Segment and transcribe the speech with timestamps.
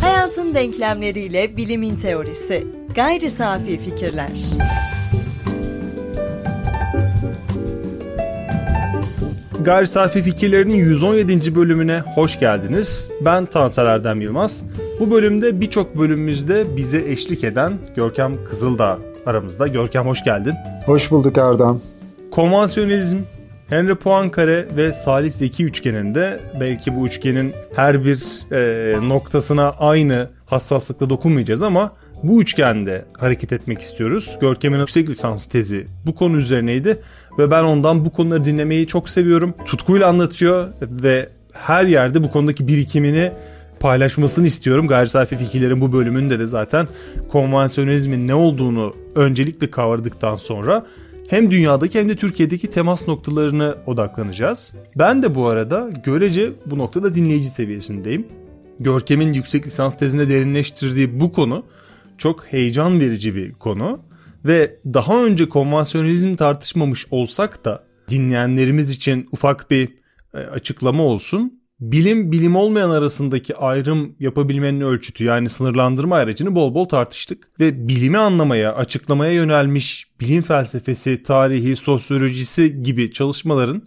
[0.00, 2.66] Hayatın denklemleriyle bilimin teorisi.
[2.94, 4.30] Gayri safi fikirler.
[9.64, 11.54] Gayri Safi Fikirlerinin 117.
[11.54, 13.10] bölümüne hoş geldiniz.
[13.20, 14.62] Ben Tansel Erdem Yılmaz.
[15.00, 19.66] Bu bölümde birçok bölümümüzde bize eşlik eden Görkem Kızıldağ aramızda.
[19.66, 20.54] Görkem hoş geldin.
[20.86, 21.80] Hoş bulduk Erdem.
[22.30, 23.18] Konvansiyonelizm,
[23.68, 31.10] Henry Poincaré ve Salih Zeki üçgeninde belki bu üçgenin her bir e, noktasına aynı hassaslıkla
[31.10, 31.92] dokunmayacağız ama
[32.22, 34.38] bu üçgende hareket etmek istiyoruz.
[34.40, 36.98] Görkem'in yüksek lisans tezi bu konu üzerineydi
[37.38, 39.54] ve ben ondan bu konuları dinlemeyi çok seviyorum.
[39.66, 43.32] Tutkuyla anlatıyor ve her yerde bu konudaki birikimini
[43.80, 44.88] paylaşmasını istiyorum.
[44.88, 46.88] Gayri safi fikirlerin bu bölümünde de zaten
[47.32, 50.86] konvansiyonelizmin ne olduğunu öncelikle kavradıktan sonra
[51.28, 54.72] hem dünyadaki hem de Türkiye'deki temas noktalarına odaklanacağız.
[54.96, 58.26] Ben de bu arada görece bu noktada dinleyici seviyesindeyim.
[58.80, 61.64] Görkem'in yüksek lisans tezinde derinleştirdiği bu konu
[62.18, 64.00] çok heyecan verici bir konu
[64.44, 69.88] ve daha önce konvansiyonelizm tartışmamış olsak da dinleyenlerimiz için ufak bir
[70.34, 71.63] e, açıklama olsun.
[71.80, 78.18] Bilim bilim olmayan arasındaki ayrım yapabilmenin ölçütü yani sınırlandırma aracını bol bol tartıştık ve bilimi
[78.18, 83.82] anlamaya, açıklamaya yönelmiş bilim felsefesi, tarihi, sosyolojisi gibi çalışmaların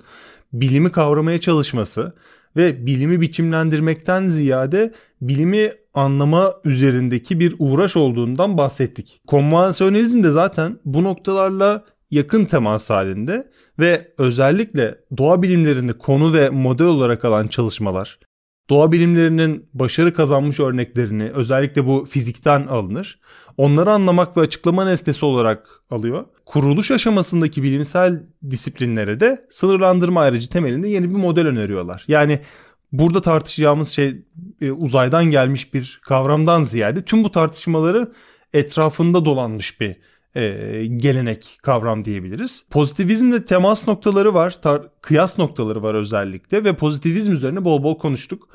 [0.53, 2.15] bilimi kavramaya çalışması
[2.55, 9.21] ve bilimi biçimlendirmekten ziyade bilimi anlama üzerindeki bir uğraş olduğundan bahsettik.
[9.27, 16.87] Konvansiyonelizm de zaten bu noktalarla yakın temas halinde ve özellikle doğa bilimlerini konu ve model
[16.87, 18.19] olarak alan çalışmalar,
[18.69, 23.19] doğa bilimlerinin başarı kazanmış örneklerini özellikle bu fizikten alınır.
[23.57, 26.25] Onları anlamak ve açıklama nesnesi olarak alıyor.
[26.45, 32.03] Kuruluş aşamasındaki bilimsel disiplinlere de sınırlandırma ayrıcı temelinde yeni bir model öneriyorlar.
[32.07, 32.39] Yani
[32.91, 34.21] burada tartışacağımız şey
[34.61, 38.11] e, uzaydan gelmiş bir kavramdan ziyade tüm bu tartışmaları
[38.53, 39.95] etrafında dolanmış bir
[40.37, 42.65] e, gelenek kavram diyebiliriz.
[42.69, 48.49] Pozitivizmde temas noktaları var, tar- kıyas noktaları var özellikle ve pozitivizm üzerine bol bol konuştuk.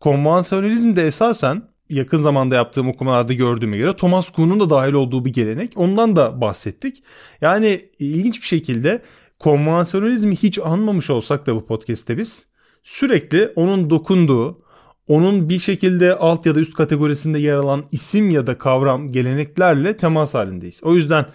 [0.00, 5.72] Konvansiyonelizmde esasen yakın zamanda yaptığım okumalarda gördüğüme göre Thomas Kuhn'un da dahil olduğu bir gelenek.
[5.76, 7.02] Ondan da bahsettik.
[7.40, 9.02] Yani ilginç bir şekilde
[9.38, 12.46] konvansiyonelizmi hiç anmamış olsak da bu podcast'te biz
[12.82, 14.61] sürekli onun dokunduğu,
[15.08, 19.96] onun bir şekilde alt ya da üst kategorisinde yer alan isim ya da kavram, geleneklerle
[19.96, 20.80] temas halindeyiz.
[20.84, 21.26] O yüzden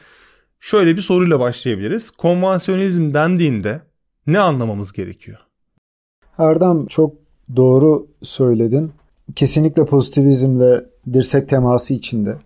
[0.59, 2.11] şöyle bir soruyla başlayabiliriz.
[2.11, 3.81] Konvansiyonelizm dendiğinde
[4.27, 5.37] ne anlamamız gerekiyor?
[6.37, 7.15] Erdem çok
[7.55, 8.91] doğru söyledin.
[9.35, 12.37] Kesinlikle pozitivizmle dirsek teması içinde.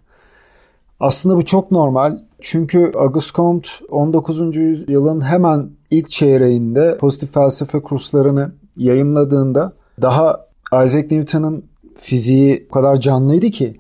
[1.00, 2.20] Aslında bu çok normal.
[2.42, 4.56] Çünkü Auguste Comte 19.
[4.56, 11.66] yüzyılın hemen ilk çeyreğinde pozitif felsefe kurslarını yayımladığında daha Isaac Newton'ın
[11.98, 13.80] fiziği o kadar canlıydı ki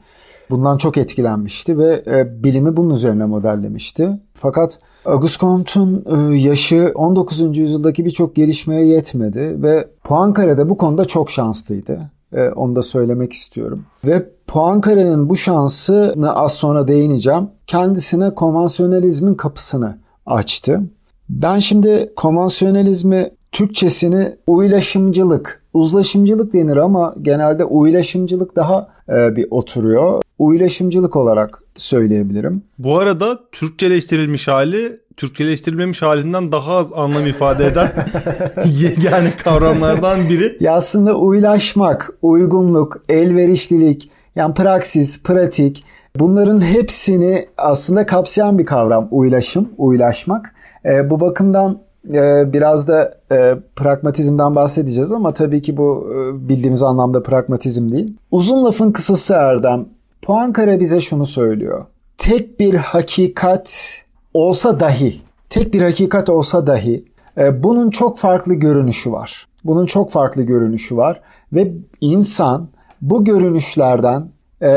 [0.49, 4.09] bundan çok etkilenmişti ve e, bilimi bunun üzerine modellemişti.
[4.33, 7.57] Fakat Auguste Comte'un e, yaşı 19.
[7.57, 12.11] yüzyıldaki birçok gelişmeye yetmedi ve Poincaré de bu konuda çok şanslıydı.
[12.33, 13.85] E, onu da söylemek istiyorum.
[14.05, 17.49] Ve Poincaré'nin bu şansını az sonra değineceğim.
[17.67, 20.81] Kendisine konvansiyonelizmin kapısını açtı.
[21.29, 30.21] Ben şimdi konvansiyonelizmi Türkçesini uylaşımcılık, uzlaşımcılık denir ama genelde uylaşımcılık daha e, bir oturuyor.
[30.39, 32.63] Uylaşımcılık olarak söyleyebilirim.
[32.79, 37.91] Bu arada Türkçeleştirilmiş hali Türkçeleştirilmemiş halinden daha az anlam ifade eden
[38.65, 40.57] yegane kavramlardan biri.
[40.59, 45.83] Ya aslında uylaşmak, uygunluk, elverişlilik, yani praksis, pratik
[46.15, 50.55] bunların hepsini aslında kapsayan bir kavram uylaşım, uylaşmak.
[50.85, 51.81] E, bu bakımdan
[52.13, 58.17] e, biraz da e, pragmatizmden bahsedeceğiz ama tabii ki bu e, bildiğimiz anlamda pragmatizm değil.
[58.31, 59.85] Uzun lafın kısası Erdem.
[60.23, 61.85] Poincaré bize şunu söylüyor.
[62.17, 63.97] Tek bir hakikat
[64.33, 67.05] olsa dahi, tek bir hakikat olsa dahi
[67.37, 69.47] e, bunun çok farklı görünüşü var.
[69.63, 71.21] Bunun çok farklı görünüşü var
[71.53, 71.71] ve
[72.01, 72.67] insan
[73.01, 74.27] bu görünüşlerden
[74.61, 74.71] e,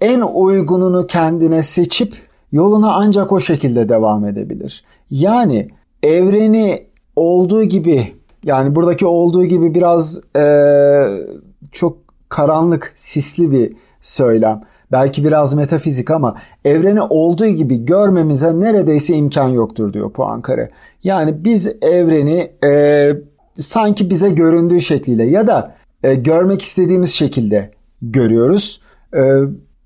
[0.00, 2.14] en uygununu kendine seçip
[2.52, 4.84] yoluna ancak o şekilde devam edebilir.
[5.10, 5.68] Yani
[6.02, 8.12] evreni olduğu gibi
[8.44, 10.44] yani buradaki olduğu gibi biraz e,
[11.72, 14.62] çok karanlık, sisli bir söylem.
[14.92, 20.68] Belki biraz metafizik ama evreni olduğu gibi görmemize neredeyse imkan yoktur diyor Poincaré.
[21.04, 23.12] Yani biz evreni e,
[23.56, 27.70] sanki bize göründüğü şekliyle ya da e, görmek istediğimiz şekilde
[28.02, 28.80] görüyoruz.
[29.14, 29.20] E,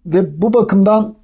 [0.07, 1.15] ve bu bakımdan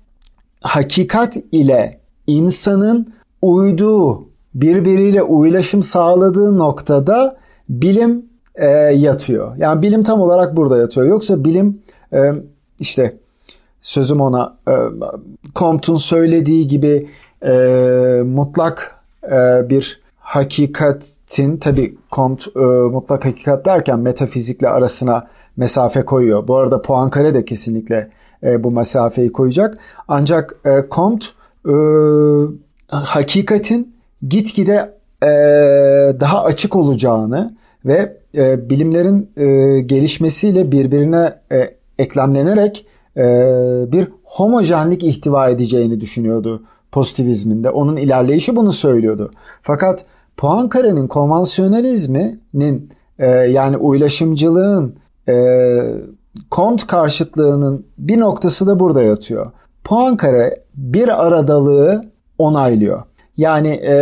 [0.60, 3.12] hakikat ile insanın
[3.42, 7.36] uyduğu birbiriyle uylaşım sağladığı noktada
[7.68, 8.66] bilim e,
[8.96, 9.56] yatıyor.
[9.56, 11.06] Yani bilim tam olarak burada yatıyor.
[11.06, 11.82] Yoksa bilim
[12.12, 12.32] e,
[12.80, 13.16] işte
[13.82, 14.74] sözüm ona e,
[15.56, 17.08] Comte'un söylediği gibi
[17.46, 18.96] e, mutlak
[19.32, 26.48] e, bir hakikatin tabi Comte e, mutlak hakikat derken metafizikle arasına mesafe koyuyor.
[26.48, 28.10] Bu arada Poincaré de kesinlikle
[28.42, 29.78] e, bu mesafeyi koyacak.
[30.08, 31.26] Ancak e, Comte
[31.68, 31.74] e,
[32.88, 33.94] hakikatin
[34.28, 35.28] gitgide e,
[36.20, 42.86] daha açık olacağını ve e, bilimlerin e, gelişmesiyle birbirine e, eklemlenerek
[43.16, 43.22] e,
[43.92, 47.70] bir homojenlik ihtiva edeceğini düşünüyordu pozitivizminde.
[47.70, 49.30] Onun ilerleyişi bunu söylüyordu.
[49.62, 50.04] Fakat
[50.36, 54.96] Poincaré'nin konvansiyonalizminin e, yani uylaşımcılığın
[55.28, 55.34] e,
[56.50, 59.52] kont karşıtlığının bir noktası da burada yatıyor.
[59.84, 62.04] Poincaré bir aradalığı
[62.38, 63.02] onaylıyor.
[63.36, 63.96] Yani e,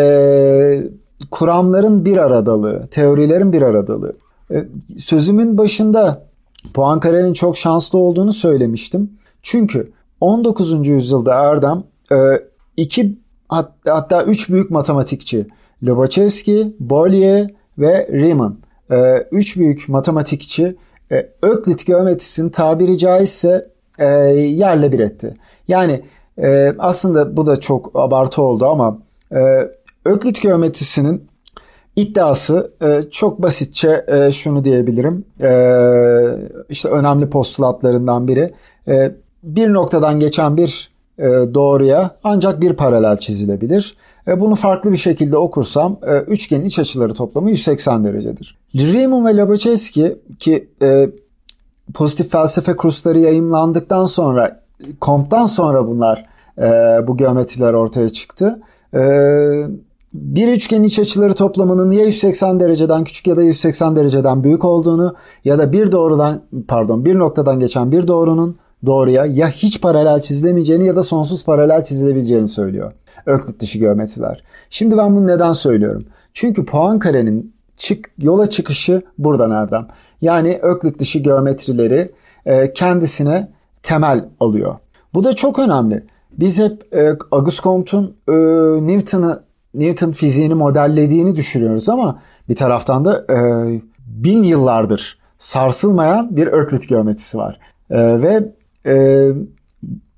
[1.30, 4.12] kuramların bir aradalığı, teorilerin bir aradalığı.
[4.50, 4.64] E,
[4.98, 6.26] sözümün başında
[6.74, 9.10] Poincaré'nin çok şanslı olduğunu söylemiştim.
[9.42, 10.88] Çünkü 19.
[10.88, 12.16] yüzyılda Erdem e,
[12.76, 13.18] iki
[13.84, 15.46] hatta üç büyük matematikçi
[15.82, 18.58] Lobachevsky, Bolyai ve Riemann.
[18.90, 20.76] E, üç büyük matematikçi
[21.12, 25.34] e, Öklit geometrisini tabiri caizse e, yerle bir etti.
[25.68, 26.00] Yani
[26.42, 28.98] e, aslında bu da çok abartı oldu ama
[29.32, 29.70] e,
[30.04, 31.28] Öklit geometrisinin
[31.96, 35.24] iddiası e, çok basitçe e, şunu diyebilirim.
[35.40, 35.50] E,
[36.68, 38.54] işte önemli postulatlarından biri.
[38.88, 39.12] E,
[39.42, 41.24] bir noktadan geçen bir e,
[41.54, 43.96] doğruya ancak bir paralel çizilebilir.
[44.28, 48.58] E, bunu farklı bir şekilde okursam e, üçgenin iç açıları toplamı 180 derecedir.
[48.74, 51.10] Riemann ve Lobachevsky ki e,
[51.94, 54.60] pozitif felsefe kursları yayımlandıktan sonra
[55.00, 56.26] Comte'dan sonra bunlar
[56.58, 56.62] e,
[57.06, 58.60] bu geometriler ortaya çıktı.
[58.94, 59.00] E,
[60.14, 65.14] bir üçgenin iç açıları toplamının ya 180 dereceden küçük ya da 180 dereceden büyük olduğunu
[65.44, 70.86] ya da bir doğrudan pardon bir noktadan geçen bir doğrunun doğruya ya hiç paralel çizilemeyeceğini
[70.86, 72.92] ya da sonsuz paralel çizilebileceğini söylüyor.
[73.26, 74.42] Öklit dışı geometriler.
[74.70, 76.06] Şimdi ben bunu neden söylüyorum?
[76.34, 79.88] Çünkü Poincaré'nin çık, yola çıkışı buradan Erdem.
[80.20, 82.12] Yani Öklit dışı geometrileri
[82.46, 83.48] e, kendisine
[83.82, 84.74] temel alıyor.
[85.14, 86.04] Bu da çok önemli.
[86.38, 88.32] Biz hep e, Auguste Comte'un e,
[88.86, 89.42] Newton'ı
[89.74, 93.36] Newton fiziğini modellediğini düşünüyoruz ama bir taraftan da e,
[94.06, 97.58] bin yıllardır sarsılmayan bir Öklit geometrisi var.
[97.90, 98.52] E, ve
[98.86, 99.28] e,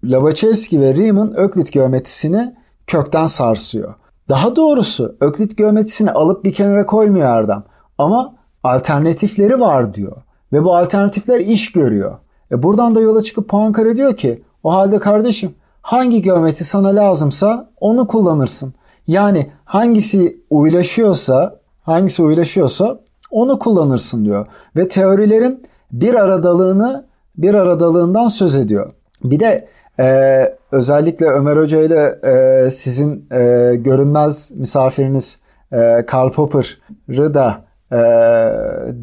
[0.04, 2.54] Lobachevsky ve Riemann Öklit geometrisini
[2.86, 3.94] kökten sarsıyor.
[4.28, 7.64] Daha doğrusu Öklit geometrisini alıp bir kenara koymuyor Erdem.
[7.98, 8.34] Ama
[8.64, 10.16] alternatifleri var diyor.
[10.52, 12.18] Ve bu alternatifler iş görüyor.
[12.50, 17.70] E buradan da yola çıkıp Poincaré diyor ki o halde kardeşim hangi geometri sana lazımsa
[17.80, 18.74] onu kullanırsın.
[19.06, 23.00] Yani hangisi uylaşıyorsa, hangisi uylaşıyorsa
[23.30, 24.46] onu kullanırsın diyor.
[24.76, 27.04] Ve teorilerin bir aradalığını,
[27.36, 28.92] bir aradalığından söz ediyor.
[29.24, 29.68] Bir de
[30.00, 35.38] e, özellikle Ömer Hoca ile e, sizin e, görünmez misafiriniz
[35.72, 38.00] e, Karl Popper'ı da e,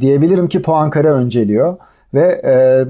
[0.02, 1.78] diyebilirim ki Poincaré önceliyor.
[2.14, 2.86] Ve e,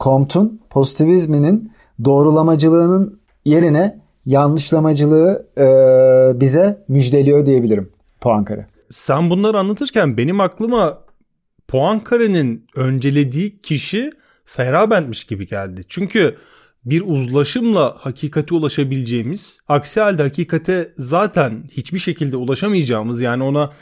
[0.00, 1.72] Comte'un pozitivizminin
[2.04, 8.64] doğrulamacılığının yerine yanlışlamacılığı e, bize müjdeliyor diyebilirim Poincaré.
[8.90, 10.98] Sen bunları anlatırken benim aklıma
[11.68, 14.10] Poincaré'nin öncelediği kişi
[14.44, 15.82] Feyerabend'miş gibi geldi.
[15.88, 16.36] Çünkü
[16.84, 23.72] bir uzlaşımla hakikate ulaşabileceğimiz, aksi halde hakikate zaten hiçbir şekilde ulaşamayacağımız yani ona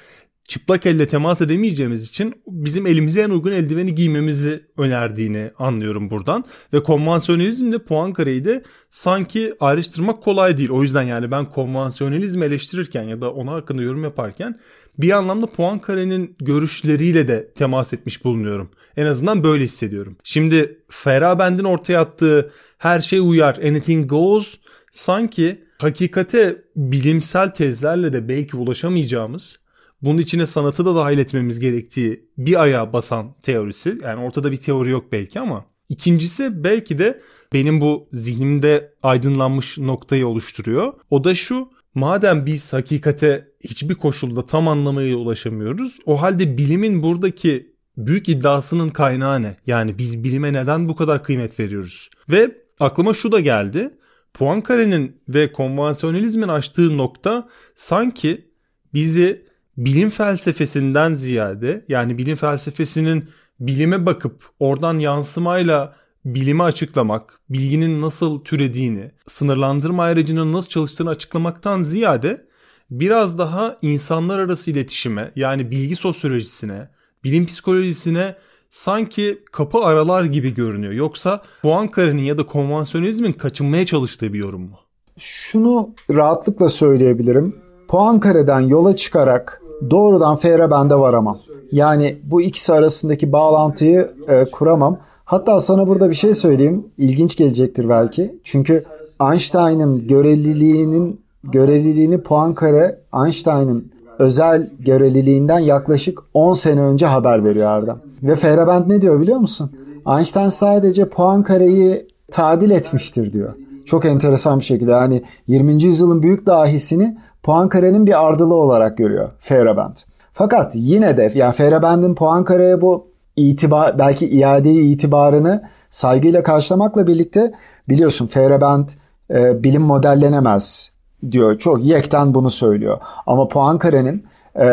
[0.49, 6.45] çıplak elle temas edemeyeceğimiz için bizim elimize en uygun eldiveni giymemizi önerdiğini anlıyorum buradan.
[6.73, 10.71] Ve konvansiyonalizmle Poincaré'yi de sanki ayrıştırmak kolay değil.
[10.71, 14.59] O yüzden yani ben konvansiyonalizmi eleştirirken ya da ona hakkında yorum yaparken
[14.99, 18.71] bir anlamda Poincaré'nin görüşleriyle de temas etmiş bulunuyorum.
[18.97, 20.17] En azından böyle hissediyorum.
[20.25, 24.55] Şimdi Feyerabend'in ortaya attığı her şey uyar, anything goes
[24.93, 29.59] sanki hakikate bilimsel tezlerle de belki ulaşamayacağımız
[30.07, 33.99] bunun içine sanatı da dahil etmemiz gerektiği bir ayağa basan teorisi.
[34.03, 35.65] Yani ortada bir teori yok belki ama.
[35.89, 37.23] İkincisi belki de
[37.53, 40.93] benim bu zihnimde aydınlanmış noktayı oluşturuyor.
[41.11, 47.77] O da şu madem biz hakikate hiçbir koşulda tam anlamıyla ulaşamıyoruz o halde bilimin buradaki
[47.97, 49.57] büyük iddiasının kaynağı ne?
[49.67, 52.11] Yani biz bilime neden bu kadar kıymet veriyoruz?
[52.29, 53.91] Ve aklıma şu da geldi.
[54.35, 58.51] Poincaré'nin ve konvansiyonalizmin açtığı nokta sanki
[58.95, 59.46] bizi
[59.77, 63.29] bilim felsefesinden ziyade yani bilim felsefesinin
[63.61, 72.47] bilime bakıp oradan yansımayla bilimi açıklamak, bilginin nasıl türediğini, sınırlandırma ayrıcının nasıl çalıştığını açıklamaktan ziyade
[72.91, 76.89] biraz daha insanlar arası iletişime yani bilgi sosyolojisine,
[77.25, 78.37] bilim psikolojisine
[78.71, 80.93] sanki kapı aralar gibi görünüyor.
[80.93, 84.79] Yoksa Poincaré'nin ya da konvansiyonizmin kaçınmaya çalıştığı bir yorum mu?
[85.19, 87.57] Şunu rahatlıkla söyleyebilirim.
[87.89, 91.39] Poincaré'den yola çıkarak doğrudan Feyerabend'e varamam.
[91.73, 94.99] Yani bu ikisi arasındaki bağlantıyı e, kuramam.
[95.25, 96.87] Hatta sana burada bir şey söyleyeyim.
[96.99, 98.41] İlginç gelecektir belki.
[98.45, 98.83] Çünkü
[99.21, 107.99] Einstein'ın göreliliğinin göreliliğini Poincaré Einstein'ın özel göreliliğinden yaklaşık 10 sene önce haber veriyor Erdem.
[108.23, 109.71] Ve Feyerabend ne diyor biliyor musun?
[110.17, 113.55] Einstein sadece Poincaré'yi tadil etmiştir diyor.
[113.87, 115.83] Çok enteresan bir şekilde yani 20.
[115.83, 119.97] yüzyılın büyük dahisini Poincaré'nin bir ardılı olarak görüyor Feyerabend.
[120.33, 127.53] Fakat yine de yani Feyerabend'in Poincaré'ye bu itibar belki iadeyi itibarını saygıyla karşılamakla birlikte
[127.89, 128.89] biliyorsun Feyerabend
[129.31, 130.91] e, bilim modellenemez
[131.31, 131.59] diyor.
[131.59, 132.99] Çok yekten bunu söylüyor.
[133.27, 134.25] Ama Poincaré'nin
[134.61, 134.69] e,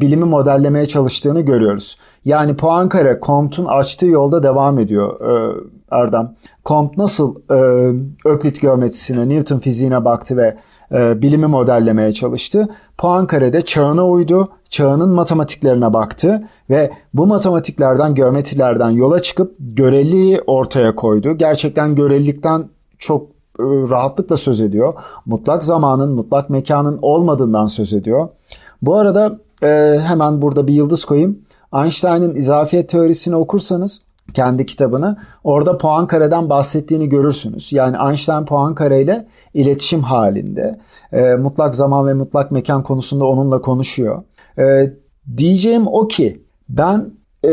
[0.00, 1.98] bilimi modellemeye çalıştığını görüyoruz.
[2.24, 5.56] Yani Poincaré Comte'un açtığı yolda devam ediyor e,
[5.90, 6.34] Erdem.
[6.64, 7.58] Comte nasıl e,
[8.24, 10.56] Öklit geometrisine, Newton fiziğine baktı ve
[10.92, 12.68] e, bilimi modellemeye çalıştı.
[12.98, 20.94] Poincaré de çağına uydu, çağının matematiklerine baktı ve bu matematiklerden, geometrilerden yola çıkıp göreliği ortaya
[20.94, 21.34] koydu.
[21.38, 23.22] Gerçekten görelilikten çok
[23.58, 24.94] e, rahatlıkla söz ediyor.
[25.26, 28.28] Mutlak zamanın, mutlak mekanın olmadığından söz ediyor.
[28.82, 31.38] Bu arada e, hemen burada bir yıldız koyayım.
[31.74, 34.02] Einstein'ın izafiyet teorisini okursanız
[34.34, 37.72] kendi kitabını orada Poincaré'den bahsettiğini görürsünüz.
[37.72, 40.78] Yani Einstein Poincaré ile iletişim halinde.
[41.12, 44.22] E, mutlak zaman ve mutlak mekan konusunda onunla konuşuyor.
[44.58, 44.92] E,
[45.36, 47.10] diyeceğim o ki ben
[47.44, 47.50] e,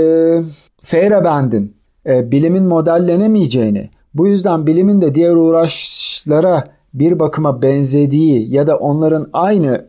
[0.82, 1.76] Feyerabend'in
[2.10, 6.64] e, bilimin modellenemeyeceğini bu yüzden bilimin de diğer uğraşlara
[6.94, 9.86] bir bakıma benzediği ya da onların aynı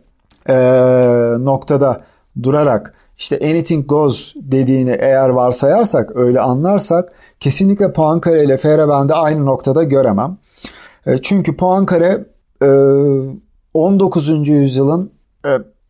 [0.48, 0.54] e,
[1.38, 2.00] noktada
[2.42, 9.82] durarak işte anything goes dediğini eğer varsayarsak öyle anlarsak kesinlikle Poincaré ile Feyerabend'i aynı noktada
[9.82, 10.38] göremem.
[11.06, 12.24] E, çünkü Poincaré
[12.62, 12.68] e,
[13.74, 14.48] 19.
[14.48, 15.12] yüzyılın
[15.46, 15.48] e,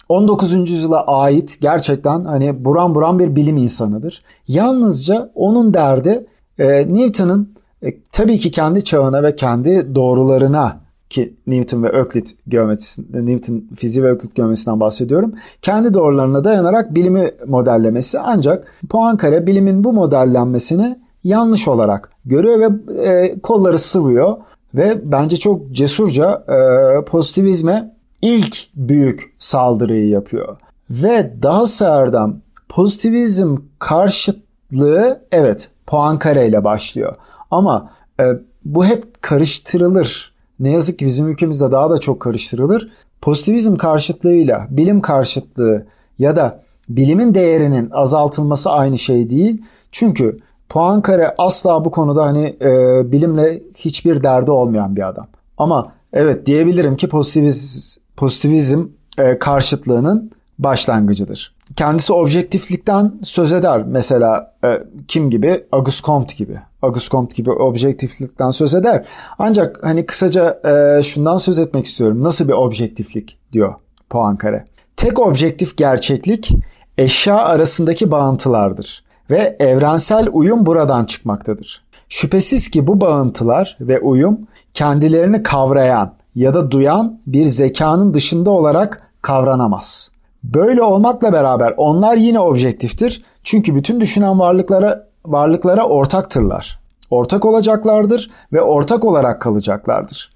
[0.09, 0.71] 19.
[0.71, 4.23] yüzyıla ait gerçekten hani buran buran bir bilim insanıdır.
[4.49, 6.27] Yalnızca onun derdi
[6.59, 10.82] e, Newton'ın e, tabii ki kendi çağına ve kendi doğrularına
[11.13, 15.35] ki Newton ve Öklit geometrisi, Newton fiziği ve Öklit geometrisinden bahsediyorum.
[15.63, 23.41] Kendi doğrularına dayanarak bilimi modellemesi ancak Poincaré bilimin bu modellenmesini yanlış olarak görüyor ve e,
[23.41, 24.37] kolları sıvıyor
[24.75, 30.57] ve bence çok cesurca e, pozitivizme ilk büyük saldırıyı yapıyor.
[30.91, 31.65] Ve daha
[32.03, 32.37] Erdem
[32.69, 37.15] pozitivizm karşıtlığı evet Poincaré ile başlıyor.
[37.51, 37.91] Ama
[38.21, 38.25] e,
[38.65, 40.32] bu hep karıştırılır.
[40.63, 42.93] Ne yazık ki bizim ülkemizde daha da çok karıştırılır.
[43.21, 45.87] Pozitivizm karşıtlığıyla bilim karşıtlığı
[46.19, 49.63] ya da bilimin değerinin azaltılması aynı şey değil.
[49.93, 50.39] Çünkü
[50.69, 55.27] Poincaré asla bu konuda hani e, bilimle hiçbir derdi olmayan bir adam.
[55.59, 58.85] Ama evet diyebilirim ki pozitiviz, pozitivizm
[59.19, 61.55] e, karşıtlığının başlangıcıdır.
[61.77, 63.83] Kendisi objektiflikten söz eder.
[63.87, 64.79] Mesela e,
[65.09, 65.65] kim gibi?
[65.73, 66.59] Auguste Comte gibi.
[66.83, 69.05] Auguste Comte gibi objektiflikten söz eder.
[69.39, 72.23] Ancak hani kısaca e, şundan söz etmek istiyorum.
[72.23, 73.75] Nasıl bir objektiflik diyor
[74.11, 74.63] Poincaré.
[74.97, 76.53] Tek objektif gerçeklik
[76.99, 81.85] eşya arasındaki bağıntılardır ve evrensel uyum buradan çıkmaktadır.
[82.09, 84.39] Şüphesiz ki bu bağıntılar ve uyum
[84.75, 90.11] kendilerini kavrayan ya da duyan bir zekanın dışında olarak kavranamaz.
[90.45, 93.25] Böyle olmakla beraber onlar yine objektiftir.
[93.45, 96.81] Çünkü bütün düşünen varlıklara varlıklara ortaktırlar.
[97.11, 100.33] Ortak olacaklardır ve ortak olarak kalacaklardır.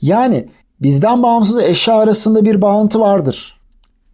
[0.00, 0.48] Yani
[0.80, 3.60] bizden bağımsız eşya arasında bir bağıntı vardır.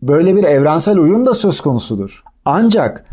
[0.03, 2.23] Böyle bir evrensel uyum da söz konusudur.
[2.45, 3.05] Ancak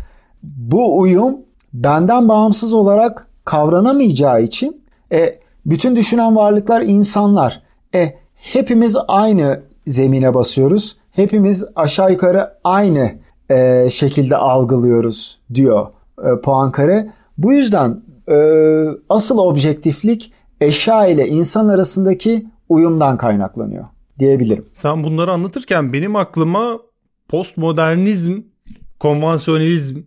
[0.42, 1.36] bu uyum
[1.72, 4.82] benden bağımsız olarak kavranamayacağı için
[5.12, 7.62] e, bütün düşünen varlıklar insanlar.
[7.94, 10.96] E, hepimiz aynı zemine basıyoruz.
[11.10, 13.10] Hepimiz aşağı yukarı aynı
[13.50, 15.86] e, şekilde algılıyoruz diyor
[16.18, 17.08] e, Poincaré.
[17.38, 18.36] Bu yüzden e,
[19.08, 23.84] asıl objektiflik eşya ile insan arasındaki uyumdan kaynaklanıyor
[24.18, 24.64] diyebilirim.
[24.72, 26.78] Sen bunları anlatırken benim aklıma
[27.28, 28.42] postmodernizm,
[29.00, 30.00] konvansiyonelizm,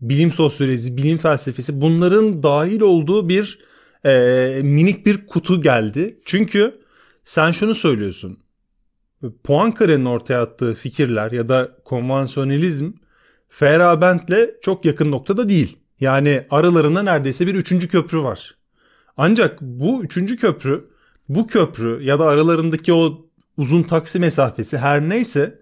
[0.00, 3.58] bilim sosyolojisi, bilim felsefesi bunların dahil olduğu bir
[4.04, 6.20] e, minik bir kutu geldi.
[6.24, 6.80] Çünkü
[7.24, 8.38] sen şunu söylüyorsun.
[9.44, 12.90] Poincaré'nin ortaya attığı fikirler ya da konvansiyonelizm
[13.52, 15.78] Feyerabend'le çok yakın noktada değil.
[16.00, 18.54] Yani aralarında neredeyse bir üçüncü köprü var.
[19.16, 20.84] Ancak bu üçüncü köprü,
[21.28, 25.58] bu köprü ya da aralarındaki o uzun taksi mesafesi her neyse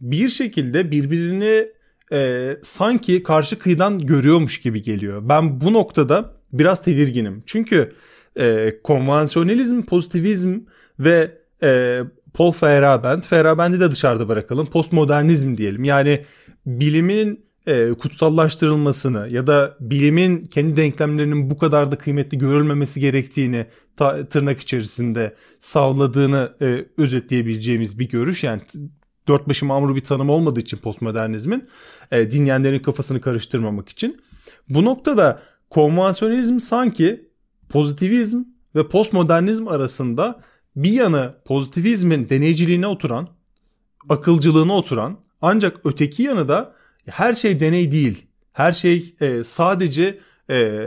[0.00, 1.68] bir şekilde birbirini
[2.12, 5.28] e, sanki karşı kıyıdan görüyormuş gibi geliyor.
[5.28, 7.42] Ben bu noktada biraz tedirginim.
[7.46, 7.92] Çünkü
[8.36, 10.60] e, konvansiyonelizm, pozitivizm
[10.98, 12.00] ve e,
[12.34, 14.66] Paul Feyerabend, Feyerabend'i de dışarıda bırakalım.
[14.66, 15.84] Postmodernizm diyelim.
[15.84, 16.24] Yani
[16.66, 23.66] bilimin e, kutsallaştırılmasını ya da bilimin kendi denklemlerinin bu kadar da kıymetli görülmemesi gerektiğini
[23.96, 28.44] ta, tırnak içerisinde sağladığını e, özetleyebileceğimiz bir görüş.
[28.44, 28.60] Yani
[29.28, 31.68] dört başı mamur bir tanım olmadığı için postmodernizmin
[32.10, 34.22] e, dinleyenlerin kafasını karıştırmamak için.
[34.68, 37.28] Bu noktada konvansiyonizm sanki
[37.68, 38.42] pozitivizm
[38.74, 40.40] ve postmodernizm arasında
[40.76, 43.28] bir yanı pozitivizmin deneyciliğine oturan,
[44.08, 46.74] akılcılığına oturan ancak öteki yanı da
[47.06, 48.26] her şey deney değil.
[48.52, 50.18] Her şey e, sadece
[50.50, 50.80] e,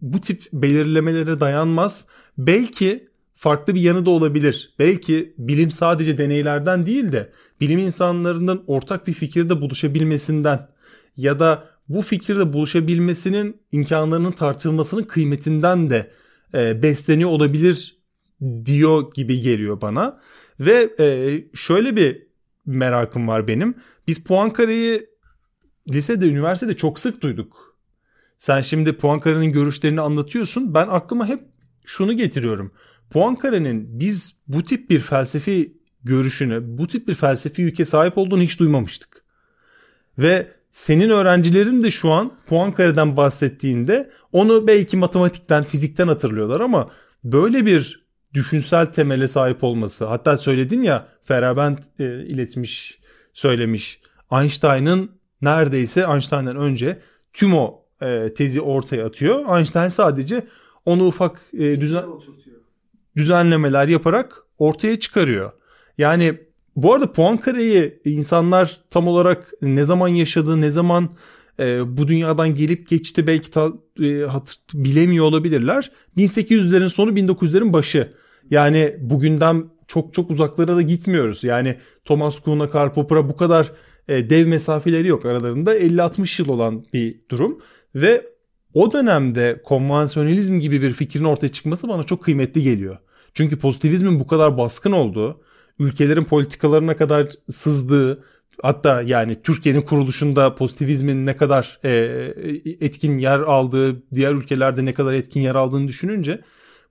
[0.00, 2.04] bu tip belirlemelere dayanmaz.
[2.38, 4.74] Belki farklı bir yanı da olabilir.
[4.78, 10.68] Belki bilim sadece deneylerden değil de bilim insanlarının ortak bir fikirde buluşabilmesinden
[11.16, 16.10] ya da bu fikirde buluşabilmesinin imkanlarının tartılmasının kıymetinden de
[16.54, 17.98] e, besleniyor olabilir
[18.64, 20.20] diyor gibi geliyor bana.
[20.60, 22.30] Ve e, şöyle bir
[22.66, 23.74] merakım var benim.
[24.10, 25.06] Biz Poincaré'yi
[25.92, 27.76] lisede, üniversitede çok sık duyduk.
[28.38, 30.74] Sen şimdi Poincaré'nin görüşlerini anlatıyorsun.
[30.74, 31.40] Ben aklıma hep
[31.84, 32.72] şunu getiriyorum.
[33.10, 38.60] Poincaré'nin biz bu tip bir felsefi görüşünü, bu tip bir felsefi yüke sahip olduğunu hiç
[38.60, 39.24] duymamıştık.
[40.18, 46.90] Ve senin öğrencilerin de şu an Poincaré'den bahsettiğinde onu belki matematikten, fizikten hatırlıyorlar ama
[47.24, 50.04] böyle bir düşünsel temele sahip olması.
[50.04, 52.99] Hatta söyledin ya Feyerabend e, iletmiş,
[53.32, 54.00] söylemiş.
[54.32, 55.10] Einstein'ın
[55.42, 57.00] neredeyse Einstein'dan önce
[57.32, 59.56] tüm o e, tezi ortaya atıyor.
[59.58, 60.46] Einstein sadece
[60.86, 62.04] onu ufak e, düzen
[63.16, 65.52] düzenlemeler yaparak ortaya çıkarıyor.
[65.98, 66.40] Yani
[66.76, 71.10] bu arada Poincaré'yi insanlar tam olarak ne zaman yaşadı, ne zaman
[71.58, 73.72] e, bu dünyadan gelip geçti belki ta,
[74.02, 75.90] e, hatır, bilemiyor olabilirler.
[76.16, 78.12] 1800'lerin sonu 1900'lerin başı.
[78.50, 81.44] Yani bugünden çok çok uzaklara da gitmiyoruz.
[81.44, 83.72] Yani Thomas Kuhn'a, Karl Popper'a bu kadar
[84.08, 85.78] e, dev mesafeleri yok aralarında.
[85.78, 87.58] 50-60 yıl olan bir durum
[87.94, 88.26] ve
[88.74, 92.98] o dönemde konvansiyonelizm gibi bir fikrin ortaya çıkması bana çok kıymetli geliyor.
[93.34, 95.40] Çünkü pozitivizmin bu kadar baskın olduğu,
[95.78, 98.24] ülkelerin politikalarına kadar sızdığı,
[98.62, 101.90] hatta yani Türkiye'nin kuruluşunda pozitivizmin ne kadar e,
[102.80, 106.40] etkin yer aldığı, diğer ülkelerde ne kadar etkin yer aldığını düşününce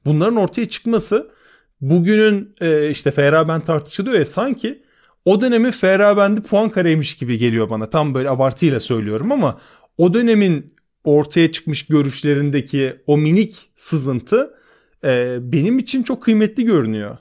[0.05, 1.38] bunların ortaya çıkması
[1.81, 4.83] bugünün e, işte Feyerabend tartışılıyor ya sanki
[5.25, 7.89] o dönemin Feyerabend'i puan kareymiş gibi geliyor bana.
[7.89, 9.57] Tam böyle abartıyla söylüyorum ama
[9.97, 10.67] o dönemin
[11.03, 14.53] ortaya çıkmış görüşlerindeki o minik sızıntı
[15.03, 17.17] e, benim için çok kıymetli görünüyor.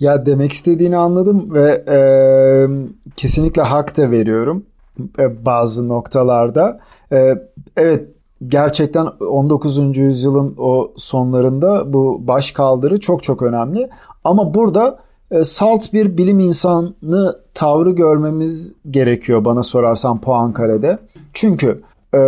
[0.00, 1.98] Ya demek istediğini anladım ve e,
[3.16, 4.66] kesinlikle hak da veriyorum
[5.18, 6.80] e, bazı noktalarda.
[7.12, 7.34] E,
[7.76, 8.08] evet
[8.48, 9.96] gerçekten 19.
[9.96, 13.90] yüzyılın o sonlarında bu baş kaldırı çok çok önemli.
[14.24, 14.98] Ama burada
[15.30, 20.98] e, salt bir bilim insanı tavrı görmemiz gerekiyor bana sorarsan Poincaré'de.
[21.32, 21.82] Çünkü
[22.14, 22.18] e,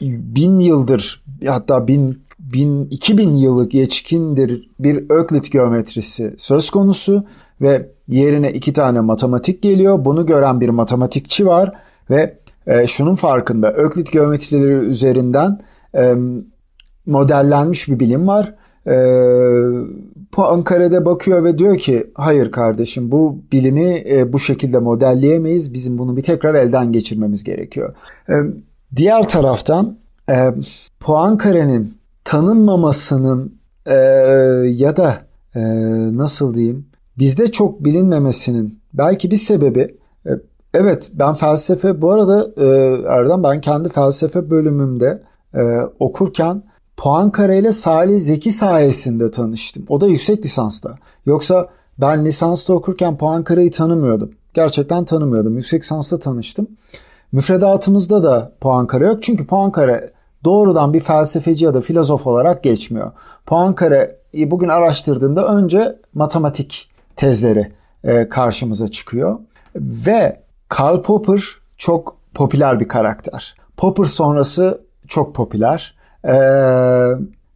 [0.00, 7.24] bin yıldır hatta bin, bin, 2000 yıllık geçkindir bir Öklit geometrisi söz konusu
[7.60, 10.04] ve yerine iki tane matematik geliyor.
[10.04, 11.72] Bunu gören bir matematikçi var
[12.10, 15.60] ve e, şunun farkında Öklit geometrileri üzerinden
[15.96, 16.14] e,
[17.06, 18.54] modellenmiş bir bilim var.
[18.86, 18.96] E,
[20.36, 25.74] Ankara'da bakıyor ve diyor ki hayır kardeşim bu bilimi e, bu şekilde modelleyemeyiz.
[25.74, 27.94] Bizim bunu bir tekrar elden geçirmemiz gerekiyor.
[28.28, 28.34] E,
[28.96, 29.96] diğer taraftan
[30.30, 30.34] e,
[31.00, 33.94] Poincaré'nin tanınmamasının e,
[34.68, 35.16] ya da
[35.54, 35.60] e,
[36.16, 36.86] nasıl diyeyim
[37.18, 39.96] bizde çok bilinmemesinin belki bir sebebi
[40.76, 42.66] evet ben felsefe bu arada e,
[43.06, 45.22] Erdem ben kendi felsefe bölümümde
[45.54, 46.62] e, okurken
[46.96, 49.84] Poincaré ile Salih Zeki sayesinde tanıştım.
[49.88, 50.94] O da yüksek lisansta.
[51.26, 54.30] Yoksa ben lisansta okurken Poincaré'yi tanımıyordum.
[54.54, 55.56] Gerçekten tanımıyordum.
[55.56, 56.68] Yüksek lisansta tanıştım.
[57.32, 59.22] Müfredatımızda da Poincaré yok.
[59.22, 60.10] Çünkü Poincaré
[60.44, 63.12] doğrudan bir felsefeci ya da filozof olarak geçmiyor.
[63.46, 67.72] Poincaré'yi bugün araştırdığında önce matematik tezleri
[68.04, 69.38] e, karşımıza çıkıyor.
[69.76, 71.40] Ve Karl Popper
[71.78, 73.56] çok popüler bir karakter.
[73.76, 75.94] Popper sonrası çok popüler.
[76.28, 77.08] Ee,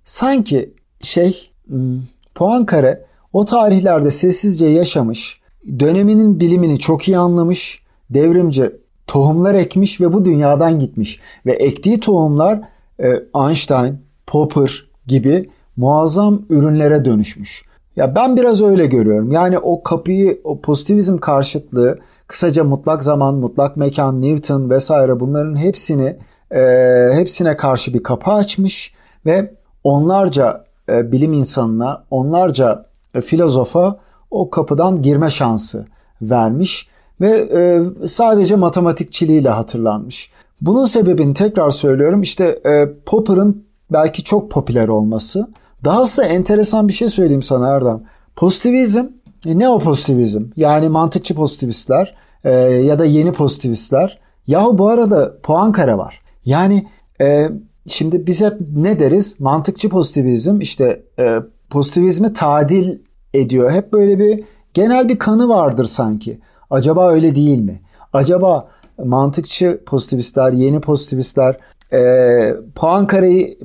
[0.05, 2.03] sanki şey hmm,
[2.35, 3.01] Poincaré
[3.33, 5.40] o tarihlerde sessizce yaşamış,
[5.79, 8.73] döneminin bilimini çok iyi anlamış, devrimci
[9.07, 11.20] tohumlar ekmiş ve bu dünyadan gitmiş.
[11.46, 12.61] Ve ektiği tohumlar
[13.03, 17.64] e, Einstein, Popper gibi muazzam ürünlere dönüşmüş.
[17.96, 19.33] Ya ben biraz öyle görüyorum.
[19.33, 21.99] Yani o kapıyı, o pozitivizm karşıtlığı
[22.31, 26.16] kısaca mutlak zaman, mutlak mekan, Newton vesaire bunların hepsini
[26.55, 26.61] e,
[27.12, 28.95] hepsine karşı bir kapı açmış
[29.27, 33.99] ve onlarca e, bilim insanına, onlarca e, filozofa
[34.31, 35.87] o kapıdan girme şansı
[36.23, 36.88] vermiş
[37.21, 40.31] ve e, sadece matematikçiliğiyle hatırlanmış.
[40.61, 45.49] Bunun sebebini tekrar söylüyorum işte e, Popper'ın belki çok popüler olması.
[45.85, 48.03] Dahası enteresan bir şey söyleyeyim sana Erdem.
[48.37, 49.05] Pozitivizm,
[49.46, 54.18] e, neopozitivizm yani mantıkçı pozitivistler e, ya da yeni pozitivistler.
[54.46, 56.22] Yahu bu arada Poincaré var.
[56.44, 56.87] Yani
[57.20, 57.48] e,
[57.87, 59.40] şimdi biz hep ne deriz?
[59.40, 61.38] Mantıkçı pozitivizm işte e,
[61.70, 62.98] pozitivizmi tadil
[63.35, 63.70] ediyor.
[63.70, 66.40] Hep böyle bir genel bir kanı vardır sanki.
[66.70, 67.81] Acaba öyle değil mi?
[68.12, 68.68] Acaba
[69.05, 71.57] mantıkçı pozitivistler, yeni pozitivistler
[71.92, 71.98] e,
[72.74, 73.59] Poincaré'yi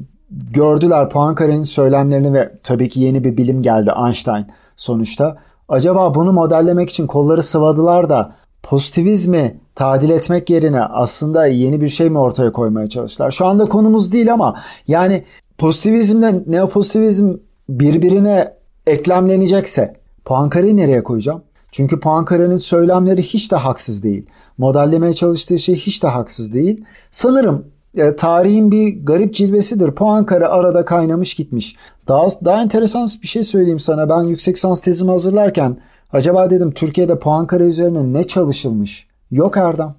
[0.53, 1.05] gördüler.
[1.05, 5.37] Poincaré'nin söylemlerini ve tabii ki yeni bir bilim geldi Einstein sonuçta.
[5.69, 12.09] Acaba bunu modellemek için kolları sıvadılar da pozitivizmi tadil etmek yerine aslında yeni bir şey
[12.09, 13.31] mi ortaya koymaya çalıştılar?
[13.31, 15.23] Şu anda konumuz değil ama yani
[15.57, 17.33] pozitivizmle neopozitivizm
[17.69, 18.53] birbirine
[18.87, 19.93] eklemlenecekse
[20.25, 21.41] Poincaré'yi nereye koyacağım?
[21.71, 24.25] Çünkü Poincaré'nin söylemleri hiç de haksız değil.
[24.57, 26.85] Modellemeye çalıştığı şey hiç de haksız değil.
[27.11, 27.65] Sanırım
[27.97, 29.87] e, tarihin bir garip cilvesidir.
[29.87, 31.75] Poincaré arada kaynamış gitmiş.
[32.07, 34.09] Daha, daha enteresan bir şey söyleyeyim sana.
[34.09, 35.77] Ben yüksek sans tezimi hazırlarken
[36.13, 39.07] acaba dedim Türkiye'de Poincaré üzerine ne çalışılmış?
[39.31, 39.95] Yok Erdem.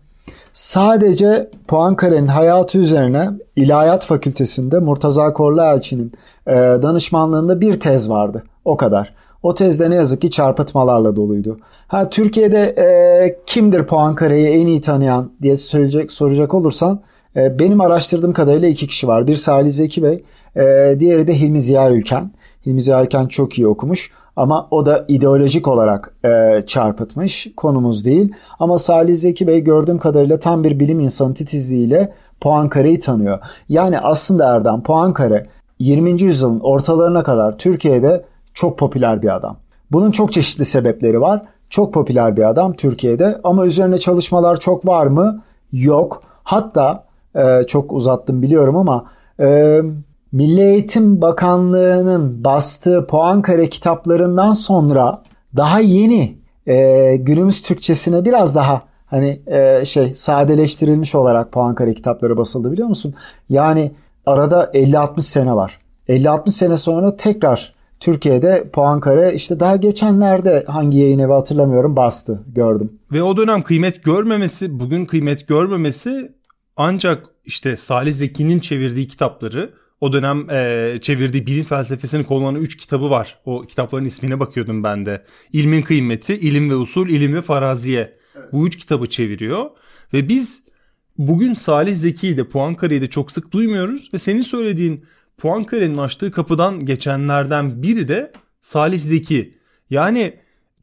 [0.52, 6.12] Sadece Poincaré'nin hayatı üzerine İlahiyat Fakültesi'nde Murtaza Korluelçi'nin
[6.46, 8.42] e, danışmanlığında bir tez vardı.
[8.64, 9.14] O kadar.
[9.42, 11.59] O tezde ne yazık ki çarpıtmalarla doluydu.
[11.88, 17.00] Ha Türkiye'de e, kimdir Poincaré'yi en iyi tanıyan diye söyleyecek soracak olursan
[17.37, 19.27] benim araştırdığım kadarıyla iki kişi var.
[19.27, 20.25] Bir Salih Zeki Bey,
[20.57, 22.31] e, diğeri de Hilmi Ziya Ülken.
[22.66, 27.49] Hilmi Ziya Ülken çok iyi okumuş ama o da ideolojik olarak e, çarpıtmış.
[27.57, 28.33] Konumuz değil.
[28.59, 33.38] Ama Salih Zeki Bey gördüğüm kadarıyla tam bir bilim insanı titizliğiyle Poincaré'yi tanıyor.
[33.68, 35.46] Yani aslında Erdem Poincaré
[35.79, 36.22] 20.
[36.22, 39.57] yüzyılın ortalarına kadar Türkiye'de çok popüler bir adam.
[39.92, 41.42] Bunun çok çeşitli sebepleri var.
[41.70, 45.42] Çok popüler bir adam Türkiye'de ama üzerine çalışmalar çok var mı?
[45.72, 46.22] Yok.
[46.42, 47.05] Hatta
[47.37, 49.07] e, çok uzattım biliyorum ama
[49.40, 49.81] e,
[50.33, 55.22] Milli Eğitim Bakanlığı'nın bastığı Poankare kitaplarından sonra
[55.57, 62.72] daha yeni e, günümüz Türkçesine biraz daha hani e, şey sadeleştirilmiş olarak Poankare kitapları basıldı
[62.72, 63.14] biliyor musun?
[63.49, 63.92] Yani
[64.27, 65.81] arada 50-60 sene var.
[66.09, 72.92] 50-60 sene sonra tekrar Türkiye'de Poincaré işte daha geçenlerde hangi yayın evi hatırlamıyorum bastı gördüm.
[73.12, 76.33] Ve o dönem kıymet görmemesi, bugün kıymet görmemesi
[76.76, 83.10] ancak işte Salih Zeki'nin çevirdiği kitapları o dönem e, çevirdiği bilim felsefesini kullanan 3 kitabı
[83.10, 83.38] var.
[83.44, 85.24] O kitapların ismine bakıyordum ben de.
[85.52, 88.18] İlmin Kıymeti, İlim ve Usul, İlim ve Faraziye.
[88.36, 88.52] Evet.
[88.52, 89.70] Bu üç kitabı çeviriyor.
[90.12, 90.62] Ve biz
[91.18, 94.14] bugün Salih Zeki'yi de Poincaré'yi de çok sık duymuyoruz.
[94.14, 95.04] Ve senin söylediğin
[95.38, 99.58] Poincaré'nin açtığı kapıdan geçenlerden biri de Salih Zeki.
[99.90, 100.34] Yani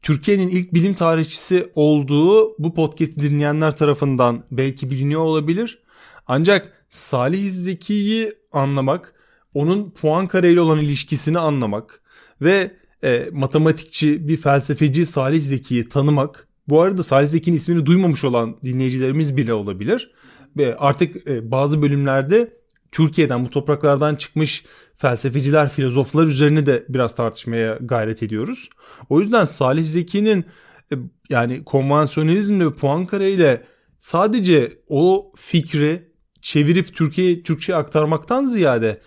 [0.02, 5.83] Türkiye'nin ilk bilim tarihçisi olduğu bu podcast'i dinleyenler tarafından belki biliniyor olabilir.
[6.26, 9.14] Ancak Salih Zeki'yi anlamak,
[9.54, 12.02] onun Poincaré ile olan ilişkisini anlamak
[12.40, 16.48] ve e, matematikçi bir felsefeci Salih Zeki'yi tanımak.
[16.68, 20.10] Bu arada Salih Zeki'nin ismini duymamış olan dinleyicilerimiz bile olabilir.
[20.56, 22.52] Ve artık e, bazı bölümlerde
[22.92, 24.64] Türkiye'den bu topraklardan çıkmış
[24.96, 28.68] felsefeciler, filozoflar üzerine de biraz tartışmaya gayret ediyoruz.
[29.08, 30.44] O yüzden Salih Zeki'nin
[30.92, 30.96] e,
[31.30, 33.64] yani konvansiyonelizmle ve Poincaré ile
[34.00, 36.13] sadece o fikri
[36.44, 39.00] çevirip Türkiye'ye Türkçe aktarmaktan ziyade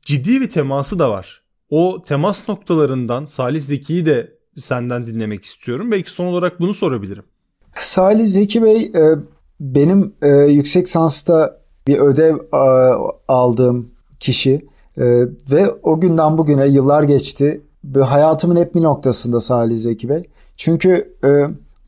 [0.00, 1.42] ciddi bir teması da var.
[1.70, 5.90] O temas noktalarından Salih Zeki'yi de senden dinlemek istiyorum.
[5.90, 7.24] Belki son olarak bunu sorabilirim.
[7.74, 9.14] Salih Zeki Bey e,
[9.60, 12.36] benim e, yüksek sansta bir ödev
[13.28, 14.68] aldığım kişi
[15.50, 17.60] ve o günden bugüne yıllar geçti.
[18.00, 20.30] Hayatımın hep bir noktasında Salih Zeki Bey.
[20.56, 21.16] Çünkü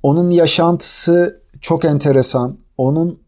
[0.02, 2.58] onun yaşantısı çok enteresan.
[2.78, 3.25] Onun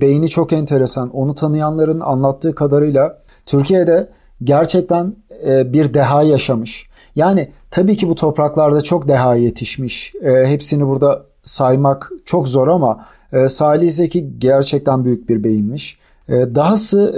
[0.00, 1.10] beyni çok enteresan.
[1.10, 4.08] Onu tanıyanların anlattığı kadarıyla Türkiye'de
[4.44, 6.86] gerçekten bir deha yaşamış.
[7.16, 10.14] Yani tabii ki bu topraklarda çok deha yetişmiş.
[10.22, 13.06] Hepsini burada saymak çok zor ama
[13.48, 15.98] Salih Zeki gerçekten büyük bir beyinmiş.
[16.28, 17.14] Dahası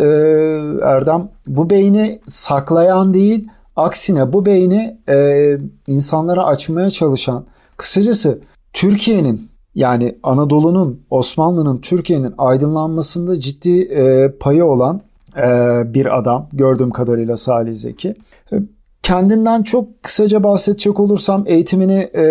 [0.82, 4.98] Erdem bu beyni saklayan değil aksine bu beyni
[5.86, 7.44] insanlara açmaya çalışan
[7.76, 8.38] kısacası
[8.72, 15.00] Türkiye'nin yani Anadolu'nun, Osmanlı'nın, Türkiye'nin aydınlanmasında ciddi e, payı olan
[15.36, 15.48] e,
[15.94, 18.14] bir adam gördüğüm kadarıyla Salih Zeki.
[18.52, 18.56] E,
[19.02, 22.24] kendinden çok kısaca bahsedecek olursam eğitimini e,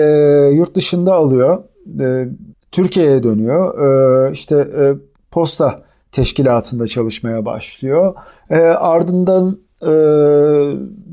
[0.53, 1.63] yurt dışında alıyor.
[1.99, 2.27] E,
[2.71, 3.79] Türkiye'ye dönüyor.
[4.27, 4.95] E, işte e,
[5.31, 8.15] posta teşkilatında çalışmaya başlıyor.
[8.49, 9.91] E, ardından e,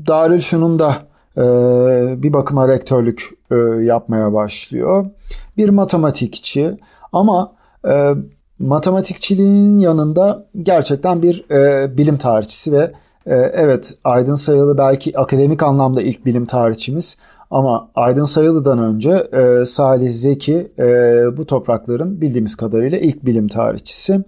[0.07, 1.08] Darülfünun'da
[2.23, 5.05] bir bakıma rektörlük e, yapmaya başlıyor.
[5.57, 6.77] Bir matematikçi
[7.13, 7.51] ama
[7.87, 8.13] e,
[8.59, 12.91] matematikçiliğin yanında gerçekten bir e, bilim tarihçisi ve
[13.53, 17.17] evet Aydın Sayılı belki akademik anlamda ilk bilim tarihçimiz
[17.51, 20.71] ama Aydın Sayılı'dan önce e, Salih Zeki
[21.37, 24.23] bu toprakların bildiğimiz kadarıyla ilk bilim tarihçisi.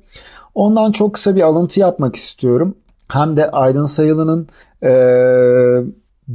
[0.56, 2.76] Ondan çok kısa bir alıntı yapmak istiyorum.
[3.08, 4.48] Hem de Aydın Sayılı'nın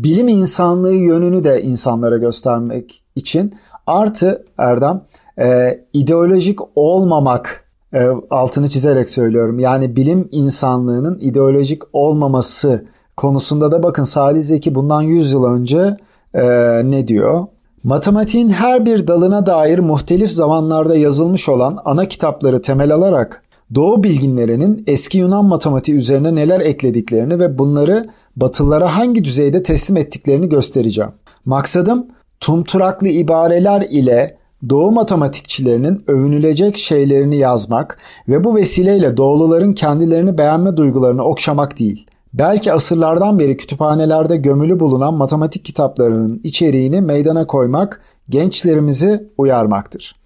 [0.05, 3.55] bilim insanlığı yönünü de insanlara göstermek için
[3.87, 5.03] artı Erdem
[5.39, 9.59] e, ideolojik olmamak e, altını çizerek söylüyorum.
[9.59, 15.97] Yani bilim insanlığının ideolojik olmaması konusunda da bakın Salih Zeki bundan 100 yıl önce
[16.35, 16.45] e,
[16.91, 17.47] ne diyor?
[17.85, 23.43] Matematiğin her bir dalına dair muhtelif zamanlarda yazılmış olan ana kitapları temel alarak
[23.75, 30.49] Doğu bilginlerinin eski Yunan matematiği üzerine neler eklediklerini ve bunları Batılılara hangi düzeyde teslim ettiklerini
[30.49, 31.11] göstereceğim.
[31.45, 32.07] Maksadım
[32.41, 34.37] tumturaklı ibareler ile
[34.69, 37.99] Doğu matematikçilerinin övünülecek şeylerini yazmak
[38.29, 42.07] ve bu vesileyle Doğuluların kendilerini beğenme duygularını okşamak değil.
[42.35, 50.17] Belki asırlardan beri kütüphanelerde gömülü bulunan matematik kitaplarının içeriğini meydana koymak, gençlerimizi uyarmaktır.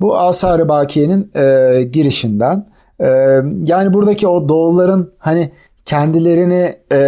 [0.00, 2.71] Bu Asar-ı Bakiye'nin e, girişinden.
[3.02, 3.08] E,
[3.64, 5.50] yani buradaki o doğulların hani
[5.84, 7.00] kendilerini e,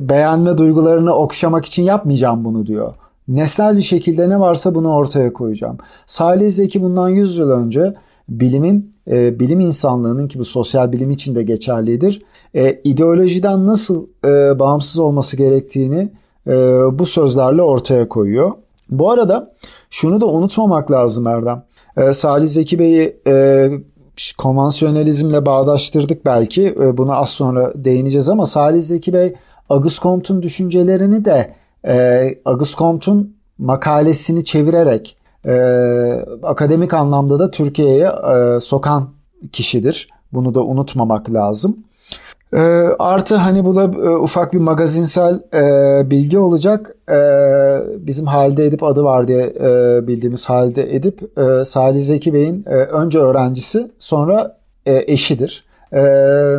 [0.00, 2.94] beğenme duygularını okşamak için yapmayacağım bunu diyor.
[3.28, 5.78] Nesnel bir şekilde ne varsa bunu ortaya koyacağım.
[6.06, 7.94] Salih bundan 100 yıl önce
[8.28, 12.22] bilimin, e, bilim insanlığının ki bu sosyal bilim için de geçerlidir.
[12.54, 16.12] E, ideolojiden nasıl e, bağımsız olması gerektiğini
[16.46, 16.52] e,
[16.92, 18.52] bu sözlerle ortaya koyuyor.
[18.90, 19.54] Bu arada
[19.90, 21.62] şunu da unutmamak lazım Erdem.
[21.96, 23.70] E, Salih Zeki Bey'i e,
[24.38, 26.66] konvansiyonelizmle bağdaştırdık belki.
[26.66, 29.34] E, buna az sonra değineceğiz ama Salih Zeki Bey
[29.68, 31.54] Auguste Comte'un düşüncelerini de
[31.86, 35.54] e, Auguste Comte'un makalesini çevirerek e,
[36.42, 39.10] akademik anlamda da Türkiye'ye e, sokan
[39.52, 40.08] kişidir.
[40.32, 41.76] Bunu da unutmamak lazım.
[42.54, 42.58] E,
[42.98, 46.96] artı hani bu da e, ufak bir magazinsel e, bilgi olacak.
[47.10, 47.16] E,
[48.06, 52.74] bizim Halide Edip adı var diye e, bildiğimiz Halide Edip e, Salih Zeki Bey'in e,
[52.74, 55.64] önce öğrencisi sonra e, eşidir.
[55.92, 56.00] E,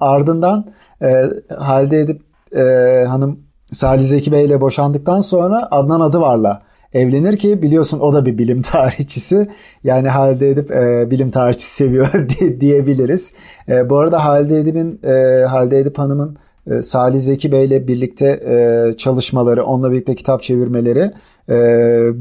[0.00, 0.64] ardından
[1.02, 1.24] e,
[1.58, 2.22] Halide Edip
[2.56, 3.38] e, hanım
[3.72, 6.62] Salih Zeki Bey ile boşandıktan sonra Adnan Adıvar'la
[6.94, 9.48] evlenir ki biliyorsun o da bir bilim tarihçisi.
[9.84, 12.28] Yani Halide Edip e, bilim tarihçisi seviyor
[12.60, 13.32] diyebiliriz.
[13.68, 16.36] E, bu arada Halide Edip'in e, Halide Edip Hanım'ın
[16.70, 21.10] e, Salih Zeki Bey ile birlikte e, çalışmaları, onunla birlikte kitap çevirmeleri
[21.48, 21.56] e,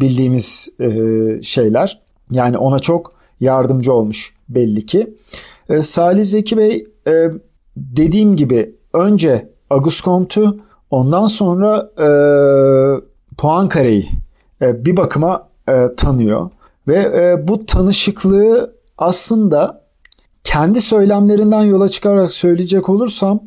[0.01, 0.89] bildiğimiz e,
[1.41, 2.01] şeyler.
[2.31, 5.13] Yani ona çok yardımcı olmuş belli ki.
[5.69, 7.29] E, Salih Zeki Bey e,
[7.77, 10.57] dediğim gibi önce Auguste Comte'u
[10.91, 12.07] ondan sonra e,
[13.37, 14.20] Poincaré'yi
[14.61, 16.49] e, bir bakıma e, tanıyor.
[16.87, 19.81] Ve e, bu tanışıklığı aslında
[20.43, 23.39] kendi söylemlerinden yola çıkarak söyleyecek olursam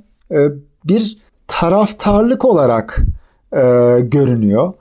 [0.84, 3.00] bir taraftarlık olarak
[4.02, 4.72] görünüyor.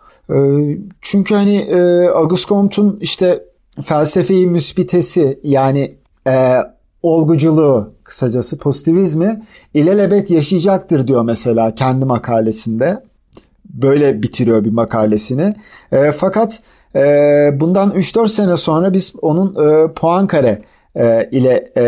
[1.02, 3.44] Çünkü hani e, Auguste Comte'un işte
[3.82, 5.96] felsefeyi müsbitesi yani
[6.28, 6.58] e,
[7.04, 9.44] olguculuğu kısacası pozitivizmi
[9.74, 13.04] ilelebet yaşayacaktır diyor mesela kendi makalesinde
[13.74, 15.56] böyle bitiriyor bir makalesini.
[15.92, 16.62] E, fakat
[16.96, 17.02] e,
[17.60, 20.62] bundan 3-4 sene sonra biz onun e, Poincaré
[20.96, 21.84] e, ile e,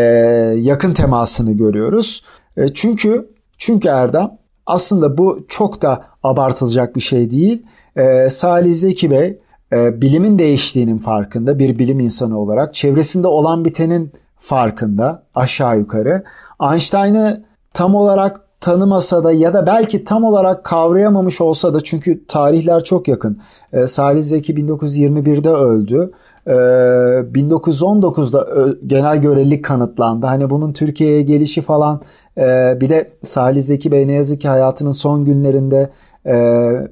[0.60, 2.22] yakın temasını görüyoruz.
[2.56, 4.30] E, çünkü çünkü Erdem
[4.66, 7.62] aslında bu çok da abartılacak bir şey değil.
[7.96, 9.38] E, Salih Zeki Bey
[9.72, 16.24] e, bilimin değiştiğinin farkında bir bilim insanı olarak çevresinde olan bitenin farkında aşağı yukarı.
[16.62, 17.44] Einstein'ı
[17.74, 23.08] tam olarak tanımasa da ya da belki tam olarak kavrayamamış olsa da çünkü tarihler çok
[23.08, 23.40] yakın.
[23.72, 26.12] E, Salih Zeki 1921'de öldü.
[26.46, 28.48] E, 1919'da
[28.86, 30.26] genel görelilik kanıtlandı.
[30.26, 32.00] Hani bunun Türkiye'ye gelişi falan
[32.38, 35.90] e, bir de Salih Zeki Bey ne yazık ki hayatının son günlerinde
[36.24, 36.86] e, e,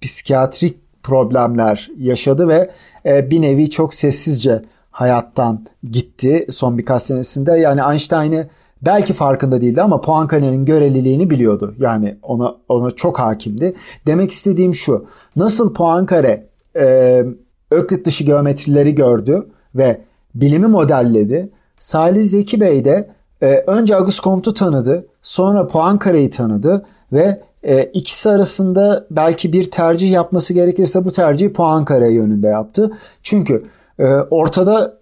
[0.00, 2.70] psikiyatrik problemler yaşadı ve
[3.06, 7.52] e, bir nevi çok sessizce hayattan gitti son birkaç senesinde.
[7.52, 8.46] Yani Einstein'ı
[8.82, 11.74] Belki farkında değildi ama Poincaré'nin göreliliğini biliyordu.
[11.78, 13.74] Yani ona ona çok hakimdi.
[14.06, 15.06] Demek istediğim şu.
[15.36, 16.42] Nasıl Poincaré
[16.76, 17.24] e,
[17.70, 20.00] Öklit dışı geometrileri gördü ve
[20.34, 21.50] bilimi modelledi.
[21.78, 23.10] Salih Zeki Bey de
[23.42, 30.10] e, önce Auguste Comte'u tanıdı, sonra Poincaré'yi tanıdı ve e, ikisi arasında belki bir tercih
[30.10, 32.92] yapması gerekirse bu tercihi Poincaré yönünde yaptı.
[33.22, 33.64] Çünkü
[34.00, 34.99] E, ortada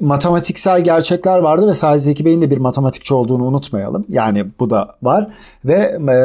[0.00, 4.04] matematiksel gerçekler vardı ve Salih Zeki Bey'in de bir matematikçi olduğunu unutmayalım.
[4.08, 5.30] Yani bu da var
[5.64, 6.18] ve e,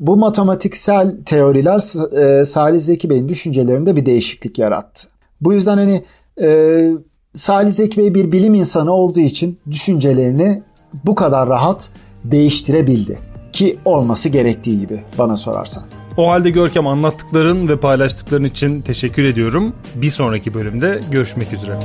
[0.00, 1.80] bu matematiksel teoriler
[2.22, 5.08] e, Salih Zeki Bey'in düşüncelerinde bir değişiklik yarattı.
[5.40, 6.04] Bu yüzden hani
[6.42, 6.90] e,
[7.34, 10.62] Salih Zeki Bey bir bilim insanı olduğu için düşüncelerini
[11.04, 11.90] bu kadar rahat
[12.24, 13.18] değiştirebildi.
[13.52, 15.84] Ki olması gerektiği gibi bana sorarsan.
[16.16, 19.76] O halde Görkem anlattıkların ve paylaştıkların için teşekkür ediyorum.
[19.94, 21.78] Bir sonraki bölümde görüşmek üzere.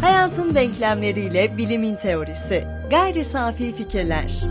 [0.00, 2.64] Hayatın denklemleriyle bilimin teorisi.
[2.90, 4.42] Gayri safi fikirler.